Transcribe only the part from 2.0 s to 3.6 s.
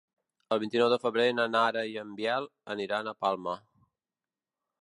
en Biel aniran a Palma.